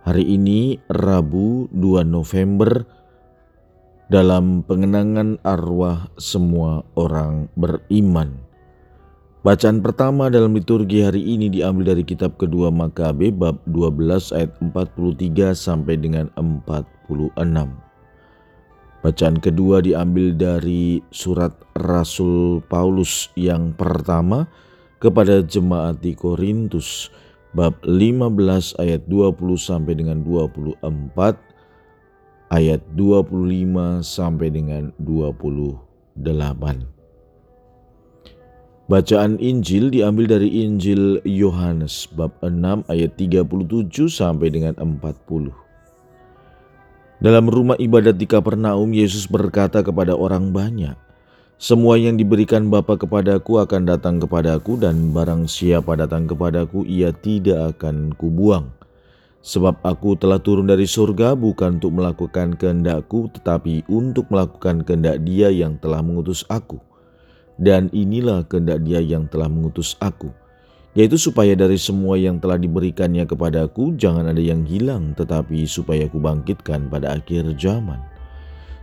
[0.00, 2.88] Hari ini Rabu 2 November
[4.08, 8.32] dalam pengenangan arwah semua orang beriman.
[9.44, 15.52] Bacaan pertama dalam liturgi hari ini diambil dari kitab kedua Makabe bab 12 ayat 43
[15.52, 17.36] sampai dengan 46.
[19.04, 24.48] Bacaan kedua diambil dari surat Rasul Paulus yang pertama
[24.96, 27.12] kepada jemaat di Korintus
[27.54, 30.80] bab 15 ayat 20 sampai dengan 24
[32.50, 36.18] ayat 25 sampai dengan 28.
[38.90, 45.54] Bacaan Injil diambil dari Injil Yohanes bab 6 ayat 37 sampai dengan 40.
[47.22, 50.98] Dalam rumah ibadat di Kapernaum Yesus berkata kepada orang banyak,
[51.60, 57.76] semua yang diberikan Bapa kepadaku akan datang kepadaku dan barang siapa datang kepadaku ia tidak
[57.76, 58.72] akan kubuang.
[59.44, 65.52] Sebab aku telah turun dari surga bukan untuk melakukan kehendakku tetapi untuk melakukan kehendak dia
[65.52, 66.80] yang telah mengutus aku.
[67.60, 70.32] Dan inilah kehendak dia yang telah mengutus aku,
[70.96, 76.24] yaitu supaya dari semua yang telah diberikannya kepadaku jangan ada yang hilang tetapi supaya aku
[76.24, 78.00] bangkitkan pada akhir zaman.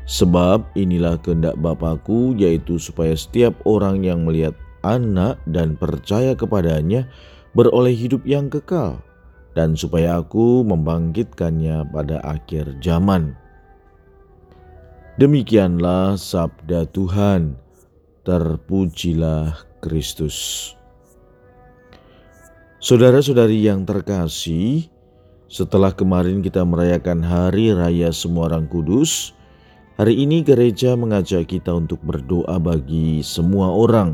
[0.08, 4.56] Sebab inilah kehendak Bapakku yaitu supaya setiap orang yang melihat
[4.88, 7.12] anak dan percaya kepadanya
[7.52, 9.04] beroleh hidup yang kekal
[9.52, 13.36] dan supaya aku membangkitkannya pada akhir zaman.
[15.18, 17.58] Demikianlah sabda Tuhan.
[18.22, 20.72] Terpujilah Kristus.
[22.78, 24.86] Saudara-saudari yang terkasih,
[25.50, 29.34] setelah kemarin kita merayakan Hari Raya Semua Orang Kudus,
[29.98, 34.14] Hari ini gereja mengajak kita untuk berdoa bagi semua orang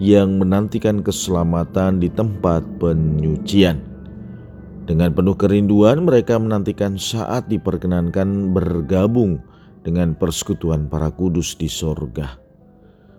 [0.00, 3.76] yang menantikan keselamatan di tempat penyucian.
[4.88, 9.44] Dengan penuh kerinduan mereka menantikan saat diperkenankan bergabung
[9.84, 12.40] dengan persekutuan para kudus di sorga.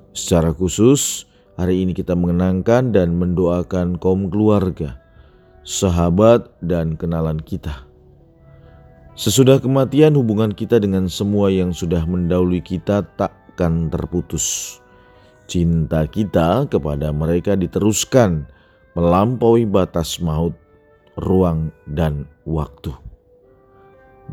[0.09, 1.30] Secara khusus,
[1.62, 4.98] hari ini kita mengenangkan dan mendoakan kaum keluarga,
[5.62, 7.88] sahabat, dan kenalan kita
[9.18, 14.78] Sesudah kematian hubungan kita dengan semua yang sudah mendahului kita takkan terputus.
[15.50, 18.46] Cinta kita kepada mereka diteruskan
[18.94, 20.53] melampaui batas maut,
[21.18, 22.94] ruang, dan waktu.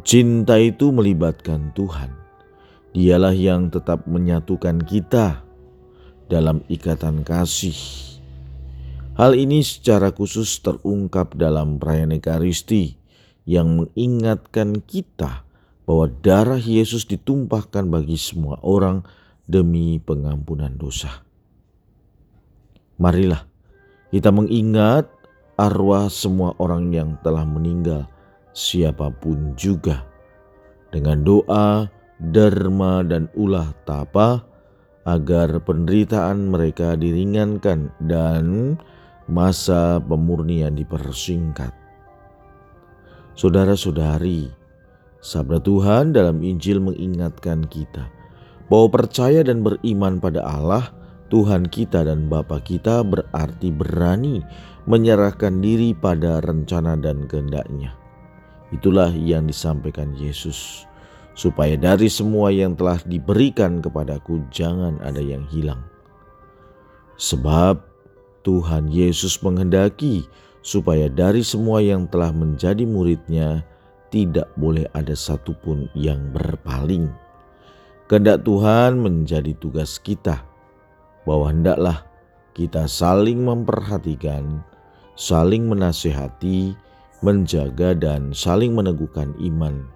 [0.04, 2.12] Cinta itu melibatkan Tuhan.
[2.92, 5.40] Dialah yang tetap menyatukan kita
[6.28, 7.76] dalam ikatan kasih.
[9.16, 13.05] Hal ini secara khusus terungkap dalam perayaan Ekaristi
[13.46, 15.46] yang mengingatkan kita
[15.86, 19.06] bahwa darah Yesus ditumpahkan bagi semua orang
[19.46, 21.22] demi pengampunan dosa.
[22.98, 23.46] Marilah
[24.10, 25.06] kita mengingat
[25.54, 28.10] arwah semua orang yang telah meninggal,
[28.50, 30.02] siapa pun juga,
[30.90, 31.86] dengan doa,
[32.18, 34.42] derma, dan ulah tapa,
[35.06, 38.74] agar penderitaan mereka diringankan dan
[39.30, 41.85] masa pemurnian dipersingkat
[43.36, 44.48] Saudara-saudari,
[45.20, 48.08] sabda Tuhan dalam Injil mengingatkan kita
[48.72, 50.88] bahwa percaya dan beriman pada Allah,
[51.28, 54.40] Tuhan kita dan Bapa kita berarti berani
[54.88, 57.92] menyerahkan diri pada rencana dan kehendaknya.
[58.72, 60.88] Itulah yang disampaikan Yesus,
[61.36, 65.84] supaya dari semua yang telah diberikan kepadaku jangan ada yang hilang.
[67.20, 67.84] Sebab
[68.48, 70.24] Tuhan Yesus menghendaki
[70.66, 73.62] supaya dari semua yang telah menjadi muridnya
[74.10, 77.06] tidak boleh ada satupun yang berpaling.
[78.10, 80.42] Kehendak Tuhan menjadi tugas kita,
[81.22, 82.02] bahwa hendaklah
[82.58, 84.58] kita saling memperhatikan,
[85.14, 86.74] saling menasehati,
[87.22, 89.86] menjaga dan saling meneguhkan iman.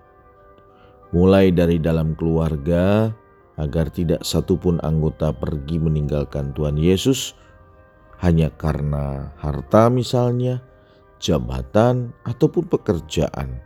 [1.11, 3.11] Mulai dari dalam keluarga,
[3.58, 7.34] agar tidak satupun anggota pergi meninggalkan Tuhan Yesus,
[8.20, 10.61] hanya karena harta misalnya,
[11.20, 13.61] jabatan ataupun pekerjaan,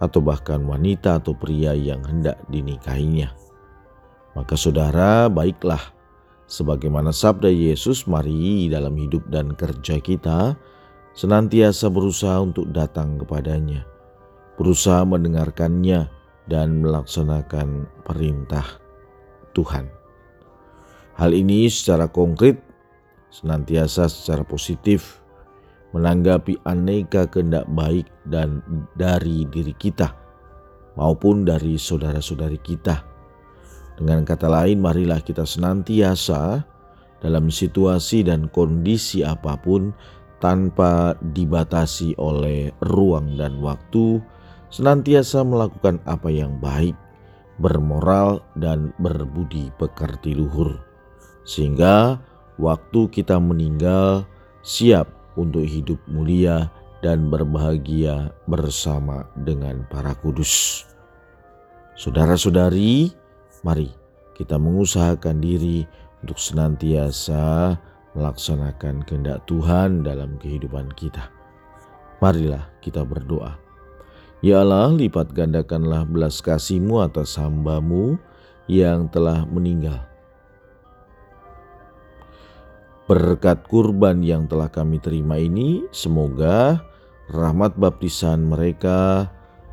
[0.00, 3.32] atau bahkan wanita atau pria yang hendak dinikahinya.
[4.32, 5.92] Maka saudara baiklah,
[6.48, 10.56] sebagaimana sabda Yesus mari dalam hidup dan kerja kita,
[11.12, 13.84] senantiasa berusaha untuk datang kepadanya,
[14.56, 16.08] berusaha mendengarkannya,
[16.50, 18.66] dan melaksanakan perintah
[19.54, 19.86] Tuhan.
[21.14, 22.69] Hal ini secara konkret
[23.30, 25.22] senantiasa secara positif
[25.90, 28.62] menanggapi aneka kehendak baik dan
[28.94, 30.14] dari diri kita
[30.94, 33.02] maupun dari saudara-saudari kita.
[33.98, 36.62] Dengan kata lain, marilah kita senantiasa
[37.20, 39.92] dalam situasi dan kondisi apa pun
[40.40, 44.24] tanpa dibatasi oleh ruang dan waktu,
[44.72, 46.96] senantiasa melakukan apa yang baik,
[47.60, 50.80] bermoral, dan berbudi pekerti luhur,
[51.44, 52.16] sehingga
[52.60, 54.28] waktu kita meninggal
[54.60, 55.08] siap
[55.40, 56.68] untuk hidup mulia
[57.00, 60.84] dan berbahagia bersama dengan para kudus.
[61.96, 63.08] Saudara-saudari,
[63.64, 63.88] mari
[64.36, 65.88] kita mengusahakan diri
[66.20, 67.76] untuk senantiasa
[68.12, 71.32] melaksanakan kehendak Tuhan dalam kehidupan kita.
[72.20, 73.56] Marilah kita berdoa.
[74.40, 78.16] Ya Allah, lipat gandakanlah belas kasih-Mu atas hambamu
[78.68, 80.09] yang telah meninggal.
[83.10, 86.78] Berkat kurban yang telah kami terima ini, semoga
[87.26, 89.26] rahmat baptisan mereka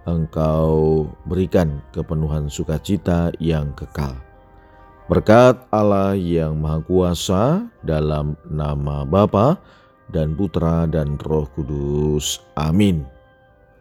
[0.10, 4.18] Engkau berikan kepenuhan sukacita yang kekal
[5.06, 9.62] Berkat Allah yang Maha Kuasa dalam nama Bapa
[10.10, 12.42] dan Putra dan Roh Kudus.
[12.58, 13.06] Amin.